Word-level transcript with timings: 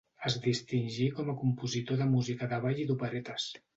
Es 0.27 0.35
distingí 0.45 1.05
com 1.19 1.29
a 1.33 1.35
compositor 1.41 2.01
de 2.03 2.07
música 2.15 2.49
de 2.55 2.59
ball 2.65 2.83
i 2.85 2.87
d'operetes. 2.93 3.47